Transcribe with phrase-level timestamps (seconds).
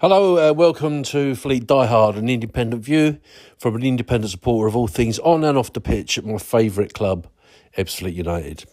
[0.00, 3.18] Hello, uh, welcome to Fleet Die Hard, an independent view
[3.58, 6.94] from an independent supporter of all things on and off the pitch at my favourite
[6.94, 7.26] club,
[7.76, 8.64] Ebbsfleet United.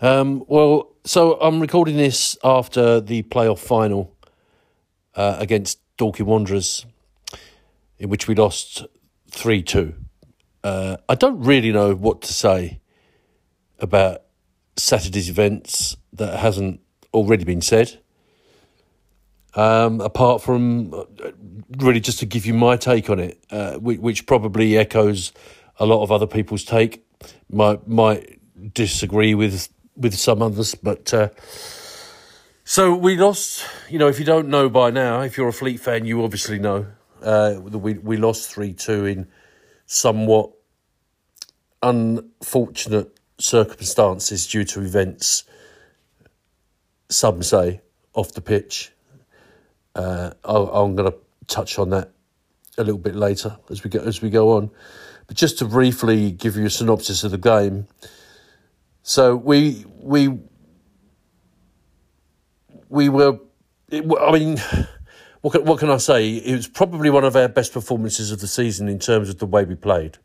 [0.00, 4.16] Um, well, so I'm recording this after the playoff final
[5.16, 6.86] uh, against Dorking Wanderers,
[7.98, 8.86] in which we lost
[9.32, 9.92] 3 2.
[10.62, 12.78] Uh, I don't really know what to say
[13.80, 14.22] about
[14.76, 16.80] Saturday's events that hasn't
[17.12, 17.98] already been said.
[19.54, 21.04] Um, apart from uh,
[21.78, 25.32] really just to give you my take on it, uh, which, which, probably echoes
[25.78, 27.04] a lot of other people's take.
[27.50, 28.38] Might might
[28.74, 31.30] disagree with with some others, but uh,
[32.62, 33.66] so we lost.
[33.88, 36.60] You know, if you don't know by now, if you're a Fleet fan, you obviously
[36.60, 36.86] know
[37.22, 39.26] uh, we we lost three two in
[39.86, 40.52] somewhat
[41.82, 45.44] unfortunate circumstances due to events.
[47.08, 47.80] Some say
[48.14, 48.92] off the pitch
[49.94, 52.10] uh, i am going to touch on that
[52.78, 54.70] a little bit later as we go as we go on.
[55.26, 57.86] But just to briefly give you a synopsis of the game.
[59.02, 60.38] So we we
[62.88, 63.38] we were.
[63.90, 64.58] It, I mean,
[65.40, 66.36] what can, what can I say?
[66.36, 69.46] It was probably one of our best performances of the season in terms of the
[69.46, 70.18] way we played.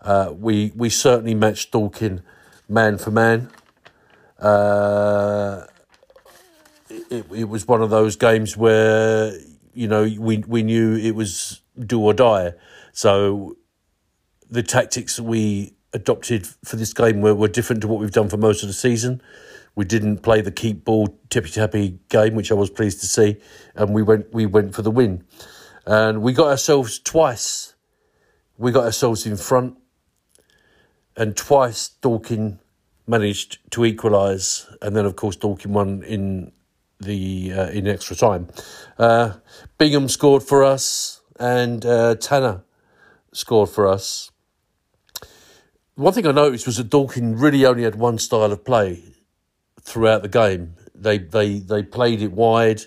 [0.00, 2.22] Uh, we we certainly matched Dorking
[2.68, 3.50] man for man.
[4.38, 5.66] Uh,
[6.90, 9.32] it, it was one of those games where
[9.72, 12.54] you know we we knew it was do or die.
[12.92, 13.56] So
[14.50, 18.36] the tactics we adopted for this game were, were different to what we've done for
[18.36, 19.22] most of the season.
[19.74, 23.36] We didn't play the keep ball tippy tappy game, which I was pleased to see,
[23.74, 25.24] and we went we went for the win,
[25.86, 27.74] and we got ourselves twice.
[28.56, 29.76] We got ourselves in front,
[31.16, 32.58] and twice Dorking
[33.06, 36.50] managed to equalise, and then of course Dorking won in
[37.00, 38.48] the uh, in extra time.
[38.98, 39.34] Uh,
[39.78, 42.62] Bingham scored for us, and uh, Tanner
[43.32, 44.30] scored for us.
[45.94, 49.02] One thing I noticed was that Dorking really only had one style of play
[49.80, 50.74] throughout the game.
[50.94, 52.82] They they they played it wide.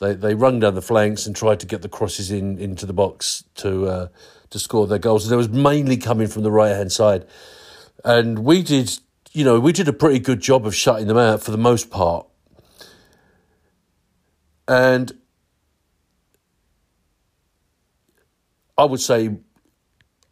[0.00, 2.92] They they rung down the flanks and tried to get the crosses in into the
[2.92, 4.08] box to uh,
[4.50, 5.24] to score their goals.
[5.24, 7.26] And it was mainly coming from the right hand side,
[8.04, 8.98] and we did
[9.32, 11.90] you know we did a pretty good job of shutting them out for the most
[11.90, 12.26] part.
[14.68, 15.12] And
[18.78, 19.36] I would say,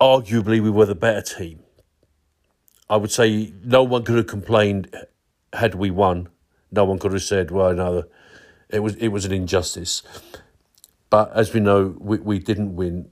[0.00, 1.60] arguably, we were the better team.
[2.88, 4.94] I would say no one could have complained
[5.52, 6.28] had we won.
[6.72, 8.04] No one could have said, "Well, no,
[8.68, 10.02] it was it was an injustice."
[11.08, 13.10] But as we know, we, we didn't win,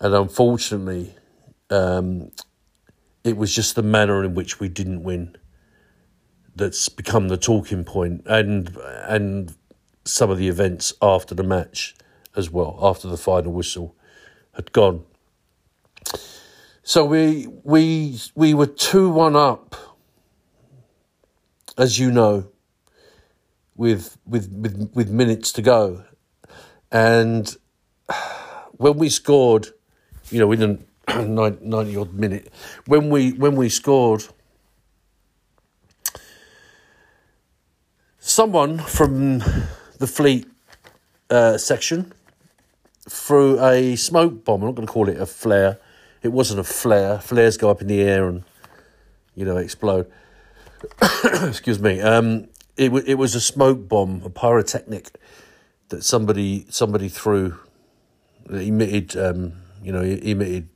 [0.00, 1.14] and unfortunately,
[1.70, 2.30] um,
[3.24, 5.36] it was just the manner in which we didn't win
[6.54, 8.76] that's become the talking point, and
[9.06, 9.54] and
[10.04, 11.94] some of the events after the match
[12.36, 13.94] as well, after the final whistle
[14.54, 15.04] had gone.
[16.82, 19.76] So we we we were two one up,
[21.76, 22.48] as you know,
[23.76, 26.04] with with with with minutes to go,
[26.90, 27.56] and
[28.72, 29.68] when we scored,
[30.30, 32.52] you know, within ninety odd minute,
[32.86, 34.24] when we when we scored.
[38.22, 39.42] Someone from
[40.00, 40.46] the fleet
[41.28, 42.12] uh, section
[43.08, 44.62] through a smoke bomb.
[44.62, 45.78] I'm not going to call it a flare.
[46.22, 47.18] It wasn't a flare.
[47.18, 48.42] Flares go up in the air and,
[49.34, 50.10] you know, explode.
[51.42, 52.00] Excuse me.
[52.00, 55.10] Um, it, w- it was a smoke bomb, a pyrotechnic
[55.90, 57.58] that somebody somebody threw
[58.48, 60.68] emitted, um, you know, emitted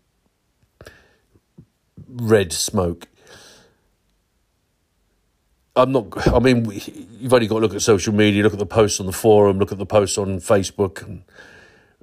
[2.08, 3.08] red smoke
[5.76, 6.28] I'm not.
[6.28, 6.70] I mean,
[7.18, 9.58] you've only got to look at social media, look at the posts on the forum,
[9.58, 11.24] look at the posts on Facebook and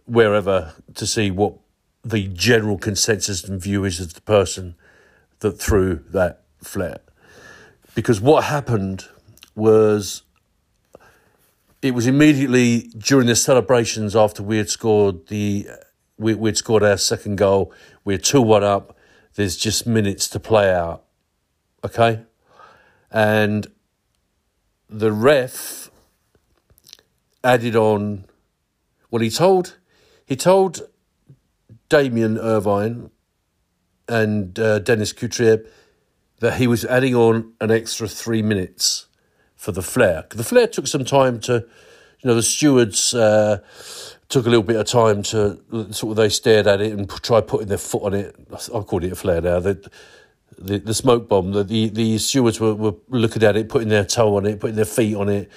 [0.06, 1.54] wherever to see what
[2.04, 4.76] the general consensus and view is of the person
[5.40, 7.00] that threw that flare.
[7.96, 9.08] Because what happened
[9.56, 10.24] was
[11.82, 15.68] it was immediately during the celebrations after we had scored the
[16.18, 17.74] we, we'd scored our second goal.
[18.04, 18.98] We're two one up.
[19.36, 21.04] There's just minutes to play out.
[21.86, 22.24] Okay
[23.12, 23.68] and
[24.90, 25.90] the ref
[27.44, 28.26] added on.
[29.10, 29.78] Well, he told
[30.26, 30.82] he told
[31.90, 33.12] Damian Irvine
[34.08, 35.68] and uh, Dennis Kutrieb
[36.40, 39.08] that he was adding on an extra three minutes
[39.56, 40.26] for the flare.
[40.30, 43.60] The flare took some time to, you know, the stewards uh,
[44.28, 45.62] took a little bit of time to
[45.92, 48.36] sort of they stared at it and tried putting their foot on it.
[48.52, 49.60] I called it a flare now.
[49.60, 49.76] They,
[50.58, 51.52] the, the smoke bomb.
[51.52, 54.76] The, the, the stewards were, were looking at it, putting their toe on it, putting
[54.76, 55.52] their feet on it,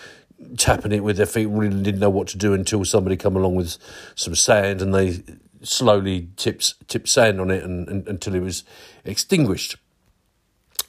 [0.57, 3.55] tapping it with their feet, really didn't know what to do until somebody come along
[3.55, 3.77] with
[4.15, 5.23] some sand and they
[5.63, 8.65] slowly tips tipped sand on it and, and, until it was
[9.05, 9.77] extinguished.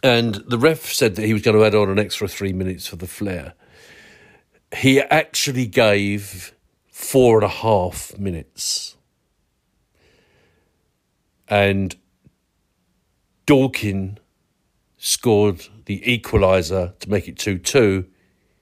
[0.04, 2.86] And the ref said that he was going to add on an extra three minutes
[2.86, 3.54] for the flare.
[4.76, 6.54] He actually gave
[6.90, 8.98] four and a half minutes.
[11.48, 11.96] And
[13.46, 14.18] Dorking
[14.98, 18.06] scored the equaliser to make it 2 2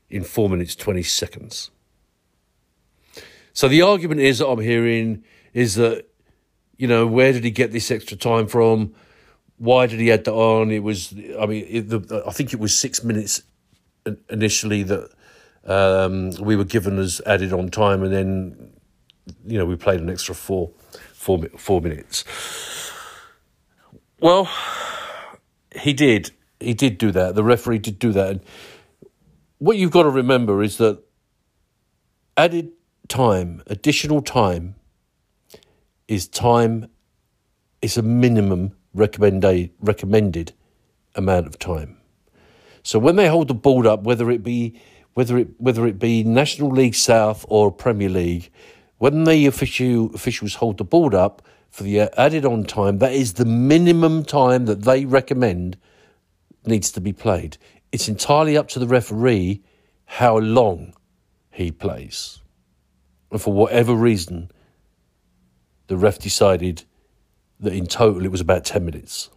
[0.10, 1.72] in 4 minutes 20 seconds.
[3.54, 6.06] So the argument is that I'm hearing is that,
[6.78, 8.94] you know, where did he get this extra time from?
[9.58, 10.72] Why did he add that on?
[10.72, 13.44] It was, I mean, it, the, I think it was six minutes
[14.30, 15.10] initially that
[15.66, 18.74] um, we were given as added on time, and then,
[19.46, 20.72] you know, we played an extra four,
[21.14, 22.26] four, four minutes.
[24.24, 24.50] Well,
[25.76, 26.32] he did.
[26.62, 27.36] He did do that.
[27.36, 28.30] The referee did do that.
[28.30, 28.40] And
[29.58, 31.04] what you've got to remember is that
[32.38, 32.72] added
[33.10, 34.76] time, additional time,
[36.08, 36.88] is time.
[37.82, 40.54] It's a minimum recommended recommended
[41.16, 41.98] amount of time.
[42.82, 44.80] So when they hold the ball up, whether it be
[45.16, 48.52] whether it whether it be National League South or Premier League,
[49.00, 51.42] when the official officials hold the ball up,
[51.74, 55.76] for the added on time, that is the minimum time that they recommend
[56.68, 57.58] needs to be played.
[57.92, 59.64] It's entirely up to the referee
[60.06, 60.94] how long
[61.50, 62.42] he plays.
[63.32, 64.52] And for whatever reason,
[65.88, 66.84] the ref decided
[67.60, 69.32] that in total it was about 10 minutes,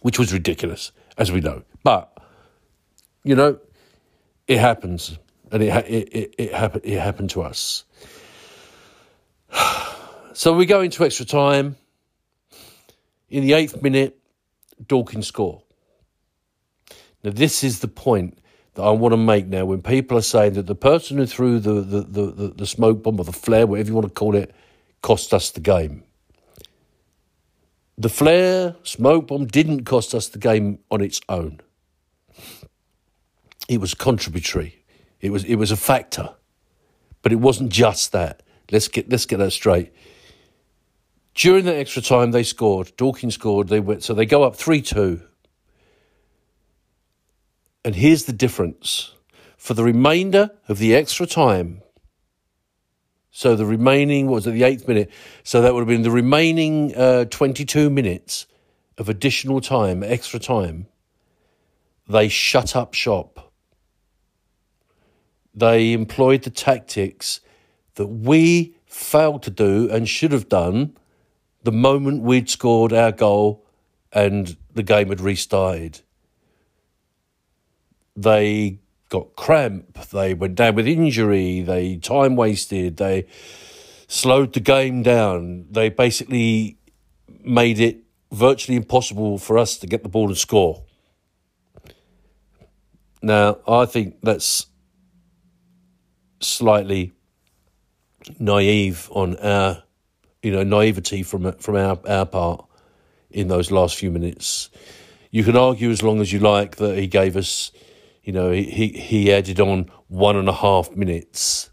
[0.00, 1.64] which was ridiculous, as we know.
[1.82, 2.16] But,
[3.24, 3.58] you know,
[4.46, 5.18] it happens,
[5.50, 7.82] and it, it, it, it, happened, it happened to us.
[10.36, 11.76] So we go into extra time.
[13.30, 14.18] In the eighth minute,
[14.84, 15.62] Dorking score.
[17.22, 18.38] Now, this is the point
[18.74, 21.60] that I want to make now when people are saying that the person who threw
[21.60, 24.52] the, the, the, the, smoke bomb or the flare, whatever you want to call it,
[25.02, 26.02] cost us the game.
[27.96, 31.60] The flare smoke bomb didn't cost us the game on its own.
[33.68, 34.82] It was contributory.
[35.20, 36.30] It was it was a factor.
[37.22, 38.42] But it wasn't just that.
[38.72, 39.92] Let's get let's get that straight.
[41.34, 42.92] During that extra time, they scored.
[42.96, 43.68] Dorking scored.
[43.68, 45.20] They went, so they go up 3 2.
[47.84, 49.14] And here's the difference.
[49.56, 51.82] For the remainder of the extra time,
[53.30, 55.10] so the remaining, what was it, the eighth minute?
[55.42, 58.46] So that would have been the remaining uh, 22 minutes
[58.96, 60.86] of additional time, extra time.
[62.08, 63.52] They shut up shop.
[65.52, 67.40] They employed the tactics
[67.96, 70.96] that we failed to do and should have done
[71.64, 73.64] the moment we'd scored our goal
[74.12, 76.00] and the game had restarted,
[78.16, 78.78] they
[79.08, 83.26] got cramp, they went down with injury, they time wasted, they
[84.08, 85.66] slowed the game down.
[85.70, 86.78] They basically
[87.42, 90.84] made it virtually impossible for us to get the ball and score.
[93.22, 94.66] Now, I think that's
[96.40, 97.12] slightly
[98.38, 99.83] naive on our
[100.44, 102.64] you know, naivety from from our, our part
[103.30, 104.70] in those last few minutes.
[105.30, 107.72] You can argue as long as you like that he gave us,
[108.22, 111.70] you know, he, he, added on one and a half minutes,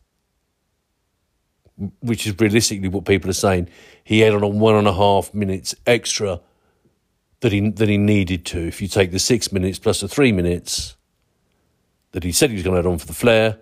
[1.99, 3.69] which is realistically what people are saying.
[4.03, 6.41] He added on one and a half minutes extra
[7.41, 8.67] that he that he needed to.
[8.67, 10.95] If you take the six minutes plus the three minutes
[12.13, 13.59] that he said he was going to add on for the flare,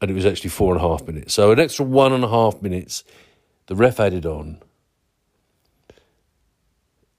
[0.00, 1.34] and it was actually four and a half minutes.
[1.34, 3.04] So an extra one and a half minutes,
[3.66, 4.62] the ref added on,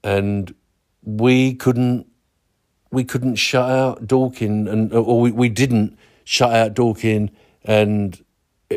[0.04, 0.54] and
[1.02, 2.06] we couldn't
[2.90, 7.30] we couldn't shut out Dorking, and or we, we didn't shut out Dorking,
[7.64, 8.22] and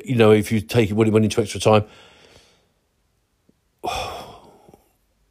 [0.03, 1.85] you know if you take it when it went into extra time,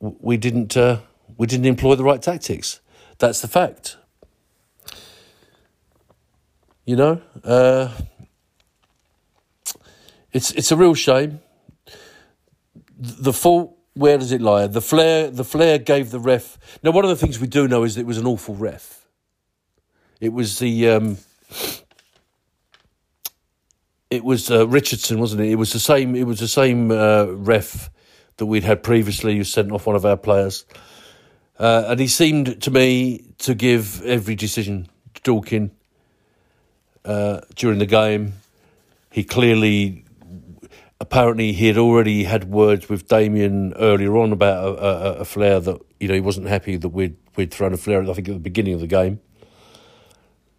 [0.00, 1.00] we didn't uh,
[1.36, 2.80] we didn't employ the right tactics.
[3.18, 3.96] That's the fact.
[6.86, 7.20] You know.
[7.44, 7.90] Uh,
[10.32, 11.40] it's it's a real shame.
[12.96, 14.66] The fault where does it lie?
[14.66, 16.58] The flare the flare gave the ref.
[16.82, 19.06] Now, one of the things we do know is it was an awful ref.
[20.20, 21.18] It was the um,
[24.10, 25.50] it was uh, Richardson, wasn't it?
[25.50, 26.14] It was the same.
[26.14, 27.90] It was the same uh, ref
[28.36, 30.64] that we'd had previously, who sent off one of our players,
[31.58, 35.70] uh, and he seemed to me to give every decision to Dorking
[37.04, 38.34] uh, during the game.
[39.10, 40.04] He clearly
[41.00, 45.58] apparently he had already had words with Damian earlier on about a, a, a, flare
[45.58, 48.02] that you know he wasn't happy that we'd we'd thrown a flare.
[48.02, 49.20] I think at the beginning of the game.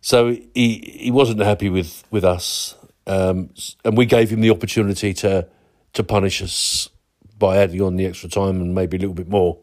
[0.02, 3.52] So he he wasn't happy with with us, um,
[3.86, 5.48] and we gave him the opportunity to
[5.94, 6.90] to punish us
[7.38, 9.60] by adding on the extra time and maybe a little bit more,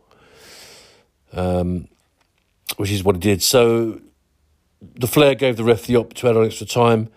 [1.33, 1.89] um,
[2.77, 3.43] which is what he did.
[3.43, 4.01] So
[4.81, 7.09] the flare gave the ref the op to add on extra time.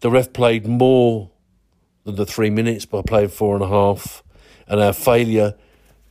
[0.00, 1.29] The ref played more
[2.10, 4.22] than the three minutes by playing four and a half,
[4.66, 5.54] and our failure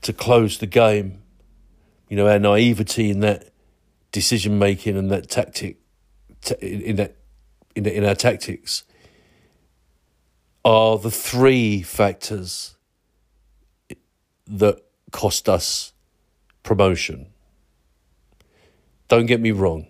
[0.01, 1.21] to close the game,
[2.07, 3.51] you know, our naivety in that
[4.11, 5.77] decision making and that tactic
[6.61, 7.15] in that
[7.75, 8.83] in, in our tactics
[10.65, 12.75] are the three factors
[14.47, 15.93] that cost us
[16.63, 17.27] promotion.
[19.07, 19.87] Don't get me wrong.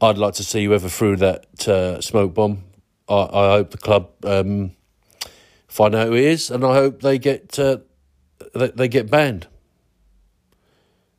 [0.00, 2.64] I'd like to see whoever threw that uh, smoke bomb.
[3.08, 4.72] I, I hope the club um,
[5.68, 7.78] find out who it is, and I hope they get uh,
[8.54, 9.46] they, they get banned.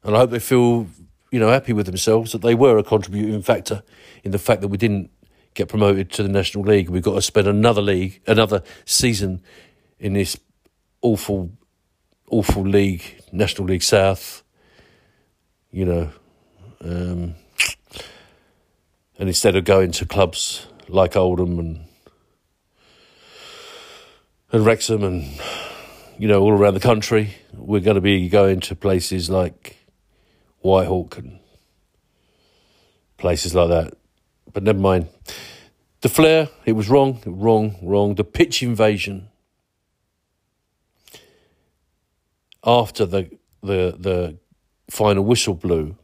[0.03, 0.87] And I hope they feel
[1.31, 3.83] you know, happy with themselves that they were a contributing factor
[4.23, 5.11] in the fact that we didn't
[5.53, 6.89] get promoted to the National League.
[6.89, 9.41] We've got to spend another league, another season
[9.99, 10.37] in this
[11.01, 11.51] awful,
[12.29, 14.43] awful league, National League South.
[15.71, 16.09] You know,
[16.81, 17.35] um,
[19.19, 21.79] and instead of going to clubs like Oldham and
[24.51, 25.25] and Wrexham and
[26.17, 29.77] you know all around the country, we're going to be going to places like
[30.63, 31.39] Whitehawk and
[33.17, 33.93] places like that.
[34.51, 35.07] But never mind.
[36.01, 38.15] The flare, it was wrong, wrong, wrong.
[38.15, 39.29] The pitch invasion
[42.63, 43.29] after the
[43.61, 44.37] the the
[44.89, 45.97] final whistle blew.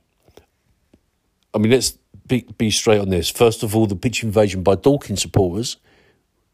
[1.53, 3.29] I mean, let's be, be straight on this.
[3.29, 5.77] First of all, the pitch invasion by Dorking supporters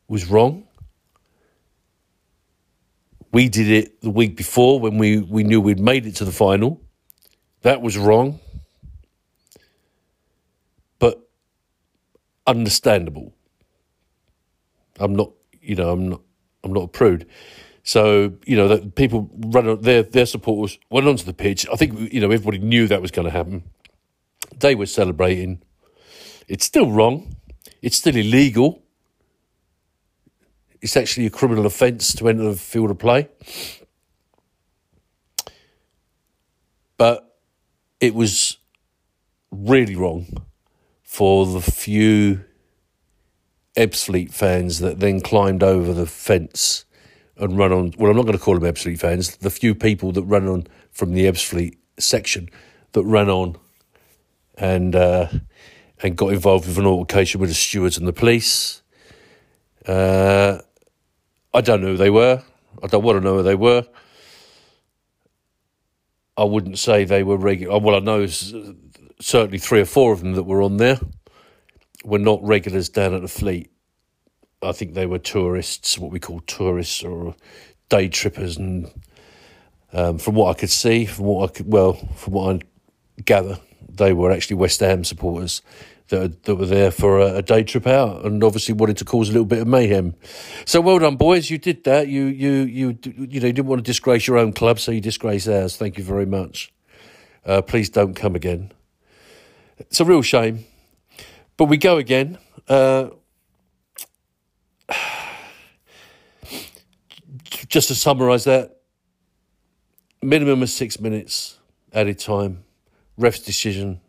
[0.08, 0.68] was wrong.
[3.32, 6.32] We did it the week before when we, we knew we'd made it to the
[6.32, 6.82] final.
[7.62, 8.40] That was wrong,
[10.98, 11.20] but
[12.48, 13.34] understandable.
[15.00, 16.22] I'm not, you know, I'm not,
[16.64, 17.28] I'm not a prude.
[17.84, 21.66] So you know that people run their their supporters went onto the pitch.
[21.72, 23.64] I think you know everybody knew that was going to happen.
[24.60, 25.62] They were celebrating.
[26.48, 27.36] It's still wrong.
[27.82, 28.82] It's still illegal.
[30.82, 33.30] It's actually a criminal offence to enter the field of play.
[36.98, 37.38] But
[38.00, 38.58] it was
[39.52, 40.46] really wrong
[41.04, 42.44] for the few
[43.76, 46.86] Ebbsfleet fans that then climbed over the fence
[47.38, 47.94] and run on.
[47.98, 49.38] Well, I'm not going to call them Ebbsfleet fans.
[49.38, 52.50] The few people that ran on from the Ebbsfleet section
[52.92, 53.56] that ran on
[54.60, 55.28] and uh,
[56.02, 58.82] and got involved with an altercation with the stewards and the police.
[59.88, 60.60] Uh,
[61.54, 62.44] I don't know who they were.
[62.84, 63.86] I don't want to know who they were.
[66.38, 67.80] I wouldn't say they were regular.
[67.80, 71.00] Well, I know certainly three or four of them that were on there
[72.06, 73.72] were not regulars down at the fleet.
[74.62, 77.36] I think they were tourists, what we call tourists or
[77.90, 78.58] day trippers.
[78.58, 78.90] And
[79.92, 83.60] um, from what I could see, from what I could, well, from what I gather,
[83.98, 85.62] they were actually West Ham supporters
[86.10, 89.30] that, that were there for a, a, day trip out and obviously wanted to cause
[89.30, 90.16] a little bit of mayhem.
[90.66, 91.50] So well done, boys.
[91.50, 92.08] You did that.
[92.08, 95.02] You you you you know you didn't want to disgrace your own club, so you
[95.02, 95.78] disgraced ours.
[95.78, 96.74] Thank you very much.
[97.46, 98.72] Uh, please don't come again.
[99.78, 100.66] It's a real shame,
[101.58, 102.38] but we go again.
[102.68, 103.10] Uh,
[107.68, 108.78] just to summarise that,
[110.22, 111.60] minimum of six minutes
[111.94, 112.64] added time,
[113.20, 114.02] ref's decision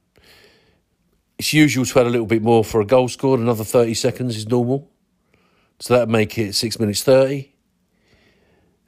[1.40, 3.40] it's usual to add a little bit more for a goal scored.
[3.40, 4.90] Another 30 seconds is normal.
[5.78, 7.50] So that'd make it 6 minutes 30.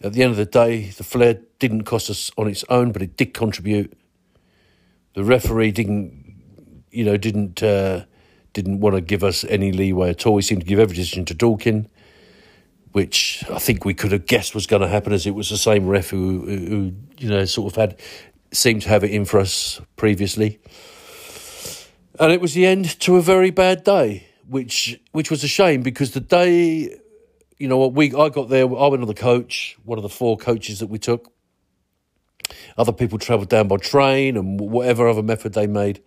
[0.02, 3.00] At the end of the day, the flare didn't cost us on its own, but
[3.00, 3.96] it did contribute.
[5.14, 6.42] The referee didn't,
[6.90, 8.04] you know, didn't uh,
[8.52, 10.36] didn't want to give us any leeway at all.
[10.36, 11.88] He seemed to give every decision to Dorking,
[12.90, 15.56] which I think we could have guessed was going to happen, as it was the
[15.56, 17.98] same ref who, who you know, sort of had
[18.52, 20.60] seemed to have it in for us previously.
[22.20, 25.82] And it was the end to a very bad day, which which was a shame
[25.82, 26.94] because the day,
[27.58, 30.08] you know, what we I got there, I went on the coach, one of the
[30.08, 31.32] four coaches that we took.
[32.76, 36.02] Other people travelled down by train and whatever other method they made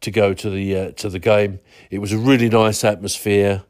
[0.00, 1.60] to go to the uh, to the game.
[1.90, 3.64] It was a really nice atmosphere.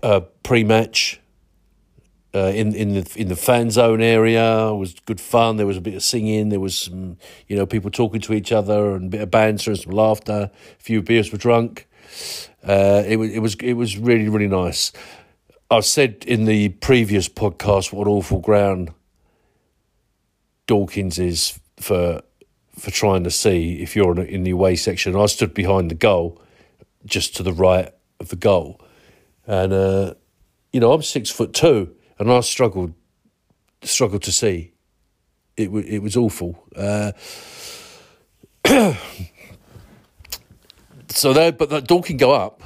[0.00, 1.20] Uh, pre-match,
[2.34, 4.68] uh, in in the in the fan zone area.
[4.68, 5.56] It was good fun.
[5.56, 6.50] There was a bit of singing.
[6.50, 7.16] There was some,
[7.46, 10.50] you know, people talking to each other and a bit of banter and some laughter.
[10.52, 11.88] A few beers were drunk.
[12.62, 14.92] Uh, it was it was it was really really nice.
[15.70, 18.92] I said in the previous podcast what awful ground
[20.66, 22.22] Dorking is for
[22.78, 25.16] for trying to see if you're in the away section.
[25.16, 26.40] I stood behind the goal,
[27.04, 28.80] just to the right of the goal,
[29.46, 30.14] and uh,
[30.72, 32.94] you know I'm six foot two, and I struggled
[33.82, 34.72] struggled to see.
[35.56, 36.64] It it was awful.
[36.74, 37.12] Uh,
[41.08, 42.62] so there, but that door can go up.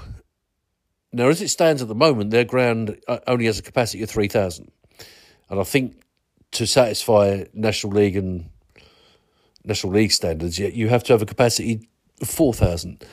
[1.12, 4.28] Now, as it stands at the moment, their ground only has a capacity of three
[4.28, 4.71] thousand,
[5.49, 6.02] and I think
[6.52, 8.50] to satisfy National League and
[9.64, 11.88] National League standards, yet you have to have a capacity
[12.21, 13.04] of four thousand.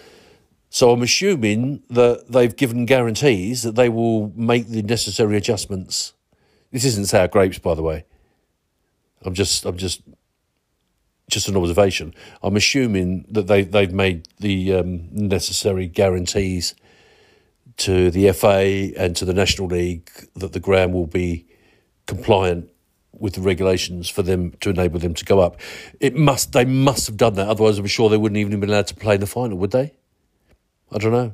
[0.72, 6.14] So I'm assuming that they've given guarantees that they will make the necessary adjustments.
[6.72, 8.06] This isn't sour grapes, by the way.
[9.24, 10.02] I'm just, I'm just,
[11.30, 12.14] just an observation.
[12.42, 16.76] I'm assuming that they they've made the um, necessary guarantees
[17.78, 21.46] to the FA and to the National League that the ground will be
[22.08, 22.70] compliant
[23.14, 25.60] with the regulations for them to enable them to go up.
[26.00, 27.48] It must they must have done that.
[27.48, 29.72] Otherwise, I'm sure they wouldn't even have been allowed to play in the final, would
[29.72, 29.94] they?
[30.92, 31.34] I don't know.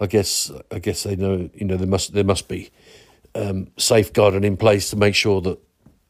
[0.00, 1.50] I guess I guess they know.
[1.54, 2.70] You know, there must there must be
[3.34, 5.58] um, safeguarding in place to make sure that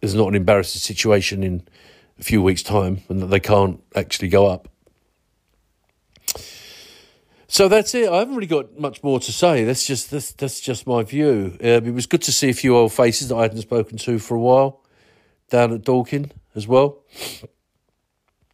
[0.00, 1.62] there's not an embarrassing situation in
[2.18, 4.68] a few weeks' time and that they can't actually go up.
[7.48, 8.08] So that's it.
[8.08, 9.64] I haven't really got much more to say.
[9.64, 11.56] That's just that's that's just my view.
[11.60, 14.20] Um, it was good to see a few old faces that I hadn't spoken to
[14.20, 14.84] for a while
[15.50, 17.02] down at Dorking as well.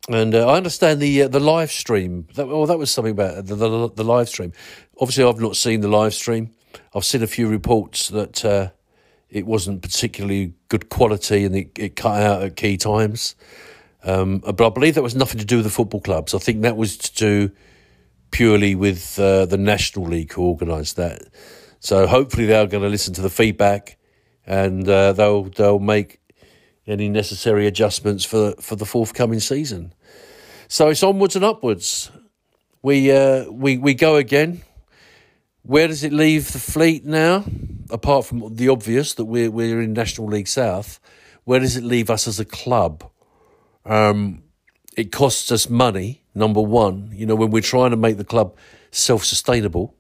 [0.09, 2.27] And uh, I understand the uh, the live stream.
[2.37, 4.53] That, oh, that was something about the, the, the live stream.
[4.99, 6.53] Obviously, I've not seen the live stream.
[6.95, 8.71] I've seen a few reports that uh,
[9.29, 13.35] it wasn't particularly good quality and it, it cut out at key times.
[14.05, 16.35] Um, but I believe that was nothing to do with the football clubs.
[16.35, 17.55] I think that was to do
[18.31, 21.23] purely with uh, the National League who organised that.
[21.81, 23.97] So hopefully they're going to listen to the feedback
[24.47, 26.21] and uh, they'll they'll make
[26.87, 29.93] any necessary adjustments for for the forthcoming season.
[30.69, 32.11] So it's onwards and upwards.
[32.83, 34.63] We uh, we we go again.
[35.67, 37.45] Where does it leave the fleet now?
[37.91, 41.01] Apart from the obvious that we're we're in National League South,
[41.43, 43.11] where does it leave us as a club?
[43.85, 44.45] Um,
[44.97, 46.23] it costs us money.
[46.37, 48.57] Number one, you know, when we're trying to make the club
[48.93, 49.93] self-sustainable,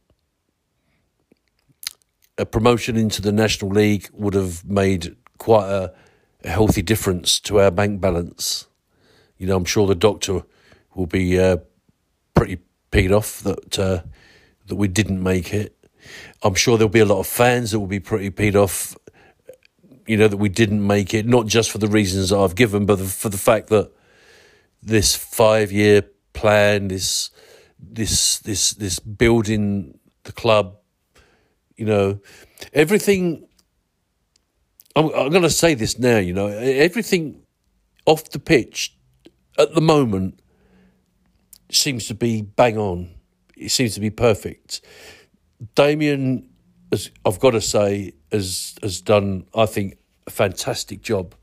[2.39, 5.93] a promotion into the National League would have made quite a,
[6.45, 8.69] a healthy difference to our bank balance.
[9.37, 10.43] You know, I'm sure the doctor
[10.95, 11.57] will be uh,
[12.35, 12.59] pretty
[12.93, 14.03] peed off that uh,
[14.67, 15.77] that we didn't make it.
[16.43, 18.97] I'm sure there'll be a lot of fans that will be pretty peed off.
[20.07, 23.01] You know that we didn't make it, not just for the reasons I've given, but
[23.01, 23.91] for the fact that
[24.83, 26.03] this five year
[26.33, 27.31] plan, this
[27.81, 30.77] this this this building the club,
[31.77, 32.21] you know,
[32.73, 33.49] everything.
[34.95, 36.19] I'm, I'm going to say this now.
[36.19, 37.43] You know, everything
[38.07, 38.97] off the pitch
[39.59, 40.41] at the moment
[41.71, 43.16] seems to be bang on.
[43.57, 44.83] It seems to be perfect.
[45.75, 46.49] Damian,
[46.93, 51.35] as I've got to say, has has done, I think, a fantastic job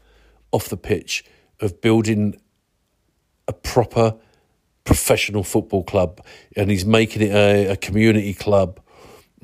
[0.51, 1.25] off the pitch
[1.59, 2.39] of building
[3.47, 4.15] a proper
[4.83, 6.21] professional football club,
[6.55, 8.79] and he's making it a, a community club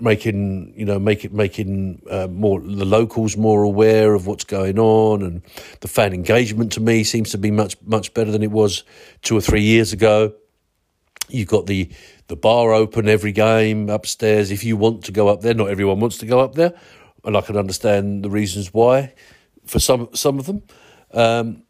[0.02, 5.22] making you know making making uh, more the locals more aware of what's going on
[5.22, 5.42] and
[5.82, 8.84] the fan engagement to me seems to be much much better than it was
[9.22, 10.34] two or three years ago
[11.30, 11.92] You've got the
[12.28, 14.52] the bar open every game upstairs.
[14.52, 16.74] If you want to go up there, not everyone wants to go up there,
[17.24, 19.14] and I can understand the reasons why
[19.66, 20.64] for some some of them.
[21.14, 21.64] Um,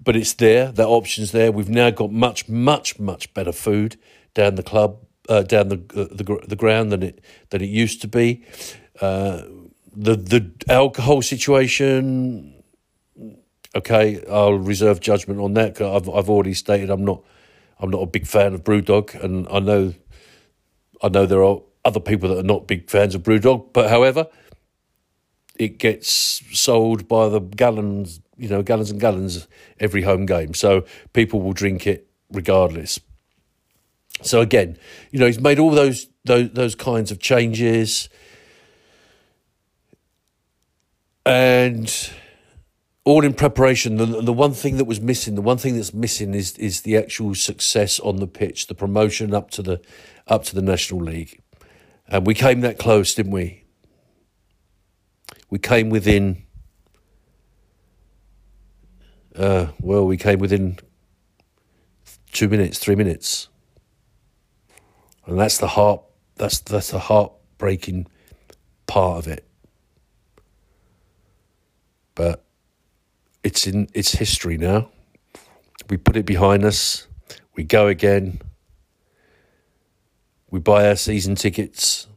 [0.00, 0.70] but it's there.
[0.70, 1.50] That option's there.
[1.50, 3.96] We've now got much, much, much better food
[4.34, 8.00] down the club, uh, down the, uh, the the ground than it than it used
[8.02, 8.44] to be.
[9.00, 9.42] Uh,
[9.96, 12.62] the the alcohol situation.
[13.76, 15.76] Okay, I'll reserve judgment on that.
[15.76, 17.22] Cause I've I've already stated I'm not
[17.78, 19.94] I'm not a big fan of BrewDog, and I know,
[21.02, 23.72] I know there are other people that are not big fans of BrewDog.
[23.72, 24.26] But however,
[25.58, 29.46] it gets sold by the gallons, you know, gallons and gallons
[29.78, 30.54] every home game.
[30.54, 33.00] So people will drink it regardless.
[34.22, 34.78] So again,
[35.10, 38.08] you know, he's made all those those those kinds of changes,
[41.26, 41.92] and
[43.04, 43.96] all in preparation.
[43.96, 46.96] The, the one thing that was missing, the one thing that's missing is is the
[46.96, 49.80] actual success on the pitch, the promotion up to the
[50.26, 51.42] up to the National League,
[52.08, 53.64] and we came that close, didn't we?
[55.50, 56.42] We came within.
[59.36, 60.78] Uh, well, we came within
[62.32, 63.48] two minutes, three minutes,
[65.26, 66.02] and that's the heart.
[66.36, 68.06] That's that's the heartbreaking
[68.86, 69.46] part of it.
[72.14, 72.44] But
[73.44, 74.88] it's in it's history now.
[75.88, 77.06] we put it behind us,
[77.54, 78.40] we go again,
[80.50, 82.08] we buy our season tickets,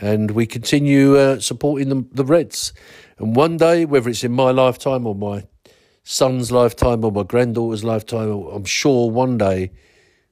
[0.00, 2.72] and we continue uh, supporting the, the Reds.
[3.18, 5.46] And one day, whether it's in my lifetime or my
[6.04, 9.72] son's lifetime or my granddaughter's lifetime, I'm sure one day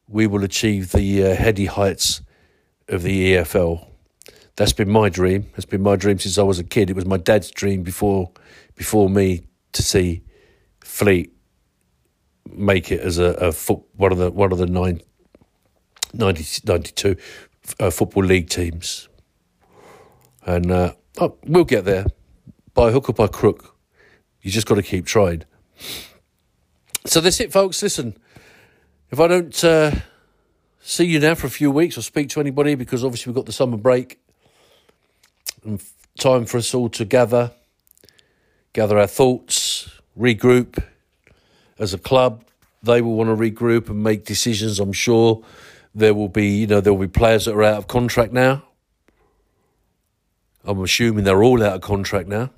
[0.06, 2.22] we will achieve the uh, heady heights
[2.88, 3.86] of the EFL.
[4.56, 5.50] That's been my dream.
[5.52, 6.88] That's been my dream since I was a kid.
[6.88, 8.32] It was my dad's dream before
[8.78, 10.22] before me to see
[10.80, 11.34] Fleet
[12.50, 15.02] make it as a, a foot, one of the one of the nine,
[16.14, 17.16] 90, 92
[17.78, 19.08] uh, football league teams,
[20.46, 22.06] and uh, oh, we'll get there
[22.72, 23.76] by hook or by crook.
[24.40, 25.42] You just got to keep trying.
[27.04, 27.82] So that's it, folks.
[27.82, 28.16] Listen,
[29.10, 29.90] if I don't uh,
[30.80, 33.46] see you now for a few weeks or speak to anybody, because obviously we've got
[33.46, 34.20] the summer break
[35.64, 35.82] and
[36.18, 37.52] time for us all to gather,
[38.72, 40.82] gather our thoughts, regroup
[41.78, 42.44] as a club.
[42.82, 44.78] They will want to regroup and make decisions.
[44.80, 45.42] I'm sure
[45.94, 48.62] there will be, you know, there will be players that are out of contract now.
[50.64, 52.50] I'm assuming they're all out of contract now.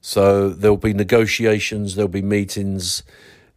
[0.00, 3.04] So there'll be negotiations, there'll be meetings,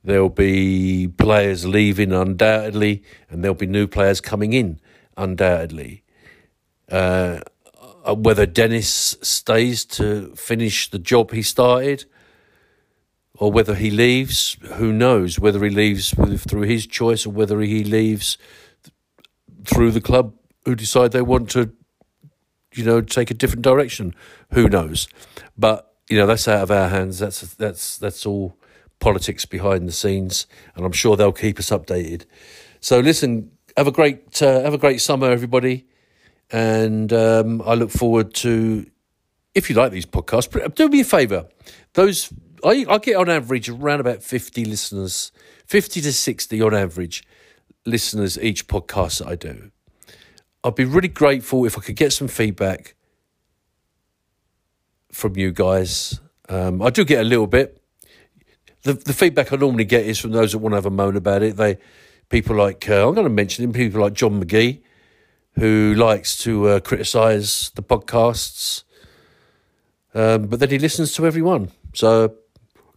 [0.04, 4.80] there'll be players leaving undoubtedly, and there'll be new players coming in
[5.18, 6.04] undoubtedly.
[6.92, 7.40] Uh,
[8.13, 12.06] whether Dennis stays to finish the job he started,
[13.38, 15.39] or whether he leaves, who knows?
[15.39, 18.38] Whether he leaves through his choice or whether he leaves
[19.65, 21.74] through the club who decide they want to,
[22.74, 24.15] you know, take a different direction,
[24.52, 25.08] who knows?
[25.58, 27.20] But you know that's out of our hands.
[27.20, 28.58] That's that's that's all
[29.00, 32.26] politics behind the scenes, and I'm sure they'll keep us updated.
[32.80, 35.88] So listen, have a great uh, have a great summer, everybody,
[36.52, 38.86] and um, I look forward to.
[39.54, 41.48] If you like these podcasts, do me a favour.
[41.94, 42.32] Those
[42.64, 45.32] I, I get on average around about fifty listeners,
[45.66, 47.24] fifty to sixty on average
[47.86, 49.72] listeners each podcast that I do.
[50.64, 52.96] I'd be really grateful if I could get some feedback
[55.12, 56.20] from you guys.
[56.50, 57.82] Um, I do get a little bit.
[58.84, 61.16] The the feedback I normally get is from those that want to have a moan
[61.16, 61.56] about it.
[61.56, 61.78] They
[62.30, 63.74] people like uh, I'm going to mention him.
[63.74, 64.82] People like John McGee,
[65.56, 68.84] who likes to uh, criticise the podcasts,
[70.13, 71.72] um, but then he listens to everyone.
[71.94, 72.36] So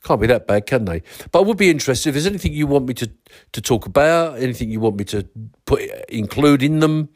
[0.05, 1.03] can't be that bad, can they?
[1.31, 3.11] But I would be interested if there's anything you want me to
[3.53, 5.27] to talk about, anything you want me to
[5.67, 7.11] put include in them,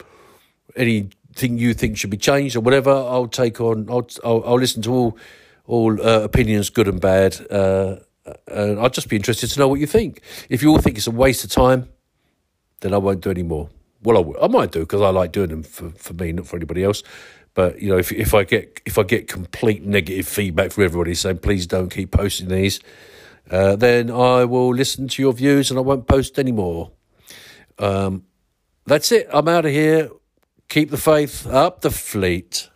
[0.77, 3.89] anything you think should be changed or whatever, I'll take on.
[3.89, 5.19] I'll I'll, I'll listen to all
[5.67, 7.37] all uh, opinions, good and bad.
[7.51, 7.97] Uh,
[8.47, 10.21] and I'd just be interested to know what you think.
[10.49, 11.89] If you all think it's a waste of time,
[12.81, 13.69] then I won't do any more.
[14.03, 14.49] Well, I.
[14.49, 17.03] Might do because I like doing them for, for me, not for anybody else.
[17.55, 21.15] But you know, if if I get if I get complete negative feedback from everybody
[21.15, 22.81] saying please don't keep posting these,
[23.51, 26.93] uh, then I will listen to your views and I won't post anymore.
[27.79, 28.25] Um,
[28.87, 29.29] that's it.
[29.33, 30.11] I'm out of here.
[30.69, 32.71] Keep the faith up the fleet.